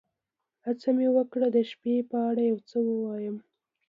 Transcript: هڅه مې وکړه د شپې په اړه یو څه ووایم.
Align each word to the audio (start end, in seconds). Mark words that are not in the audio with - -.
هڅه 0.65 0.89
مې 0.95 1.07
وکړه 1.17 1.47
د 1.55 1.57
شپې 1.69 1.95
په 2.09 2.17
اړه 2.29 2.41
یو 2.49 2.59
څه 2.69 2.77
ووایم. 2.87 3.35